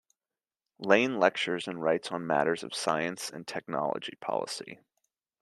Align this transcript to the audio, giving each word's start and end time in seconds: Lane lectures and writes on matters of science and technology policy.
Lane 0.79 1.19
lectures 1.19 1.67
and 1.67 1.79
writes 1.79 2.11
on 2.11 2.25
matters 2.25 2.63
of 2.63 2.73
science 2.73 3.29
and 3.29 3.45
technology 3.47 4.17
policy. 4.19 4.79